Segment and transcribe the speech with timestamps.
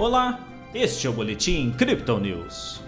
[0.00, 2.80] Olá, este é o Boletim Crypto News.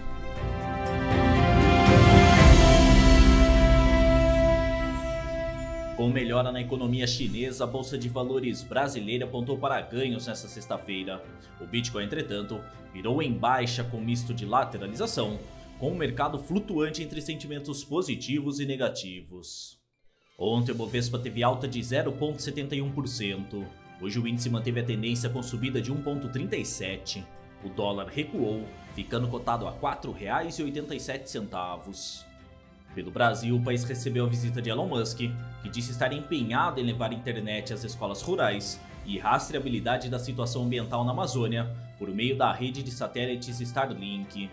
[5.95, 11.23] Com melhora na economia chinesa, a Bolsa de Valores brasileira apontou para ganhos nesta sexta-feira.
[11.61, 12.59] O Bitcoin, entretanto,
[12.91, 15.39] virou em baixa com misto de lateralização,
[15.77, 19.77] com o mercado flutuante entre sentimentos positivos e negativos.
[20.35, 23.82] Ontem o Bovespa teve alta de 0,71%.
[24.03, 27.23] Hoje o índice manteve a tendência com subida de 1,37.
[27.63, 32.25] O dólar recuou, ficando cotado a R$ 4,87.
[32.93, 36.83] Pelo Brasil, o país recebeu a visita de Elon Musk, que disse estar empenhado em
[36.83, 42.51] levar internet às escolas rurais e rastreabilidade da situação ambiental na Amazônia por meio da
[42.51, 44.49] rede de satélites Starlink.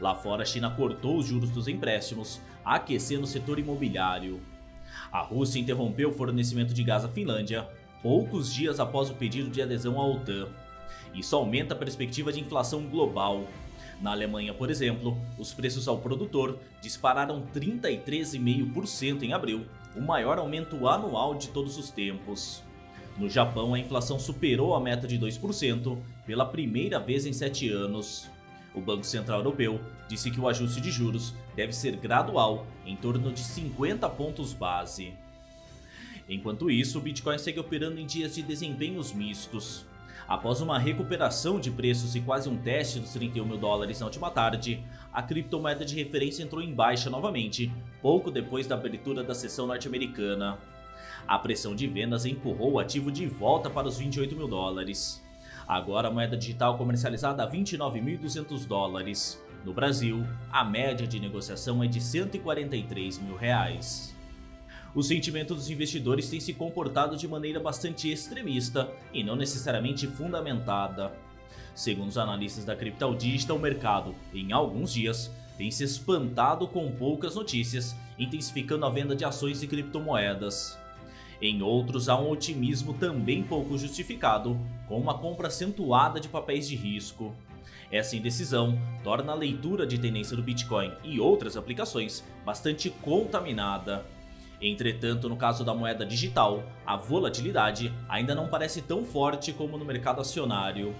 [0.00, 4.40] Lá fora, a China cortou os juros dos empréstimos, aquecendo o setor imobiliário.
[5.10, 7.68] A Rússia interrompeu o fornecimento de gás à Finlândia
[8.02, 10.48] poucos dias após o pedido de adesão à OTAN.
[11.14, 13.44] Isso aumenta a perspectiva de inflação global.
[14.00, 20.86] Na Alemanha, por exemplo, os preços ao produtor dispararam 33,5% em abril, o maior aumento
[20.88, 22.62] anual de todos os tempos.
[23.16, 28.30] No Japão, a inflação superou a meta de 2% pela primeira vez em sete anos.
[28.72, 33.32] O Banco Central Europeu disse que o ajuste de juros deve ser gradual, em torno
[33.32, 35.12] de 50 pontos base.
[36.28, 39.86] Enquanto isso, o Bitcoin segue operando em dias de desempenhos mistos.
[40.28, 44.30] Após uma recuperação de preços e quase um teste dos 31 mil dólares na última
[44.30, 49.66] tarde, a criptomoeda de referência entrou em baixa novamente, pouco depois da abertura da sessão
[49.66, 50.58] norte-americana.
[51.26, 55.24] A pressão de vendas empurrou o ativo de volta para os 28 mil dólares.
[55.66, 59.42] Agora a moeda digital comercializada a 29.200 dólares.
[59.64, 64.17] No Brasil, a média de negociação é de 143 mil reais.
[64.94, 71.12] O sentimento dos investidores tem se comportado de maneira bastante extremista e não necessariamente fundamentada.
[71.74, 76.90] Segundo os analistas da Crypto Digital, o mercado, em alguns dias, tem se espantado com
[76.90, 80.78] poucas notícias, intensificando a venda de ações e criptomoedas.
[81.40, 84.58] Em outros, há um otimismo também pouco justificado,
[84.88, 87.34] com uma compra acentuada de papéis de risco.
[87.92, 94.04] Essa indecisão torna a leitura de tendência do Bitcoin e outras aplicações bastante contaminada.
[94.60, 99.84] Entretanto, no caso da moeda digital, a volatilidade ainda não parece tão forte como no
[99.84, 100.94] mercado acionário.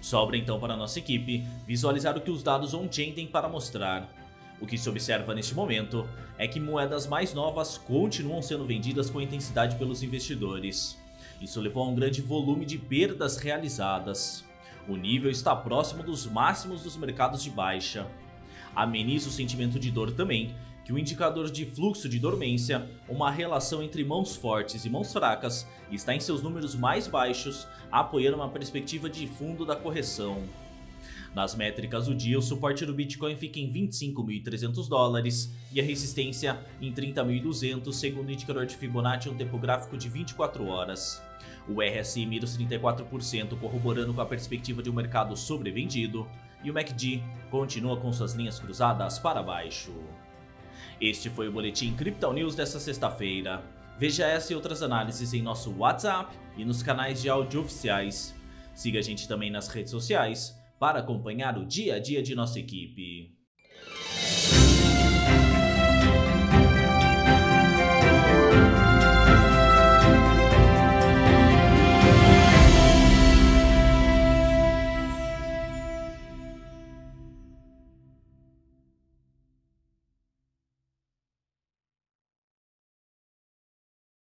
[0.00, 4.08] Sobra então para nossa equipe visualizar o que os dados on-chain têm para mostrar.
[4.60, 9.20] O que se observa neste momento é que moedas mais novas continuam sendo vendidas com
[9.20, 10.96] intensidade pelos investidores.
[11.40, 14.44] Isso levou a um grande volume de perdas realizadas.
[14.86, 18.06] O nível está próximo dos máximos dos mercados de baixa.
[18.74, 23.82] Ameniza o sentimento de dor também que o indicador de fluxo de dormência, uma relação
[23.82, 29.08] entre mãos fortes e mãos fracas, está em seus números mais baixos, apoiando uma perspectiva
[29.08, 30.42] de fundo da correção.
[31.34, 36.60] Nas métricas do dia, o suporte do Bitcoin fica em 25.300 dólares e a resistência
[36.80, 41.20] em 30.200, segundo o indicador de Fibonacci um tempo gráfico de 24 horas.
[41.68, 46.28] O RSI mira os 34%, corroborando com a perspectiva de um mercado sobrevendido,
[46.62, 49.92] e o MACD continua com suas linhas cruzadas para baixo.
[51.00, 53.62] Este foi o Boletim Crypto News desta sexta-feira.
[53.98, 58.34] Veja essa e outras análises em nosso WhatsApp e nos canais de áudio oficiais.
[58.74, 62.58] Siga a gente também nas redes sociais para acompanhar o dia a dia de nossa
[62.58, 63.43] equipe.